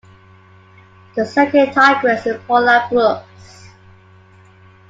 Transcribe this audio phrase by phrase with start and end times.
[1.15, 3.69] The second Tigress is Paula Brooks.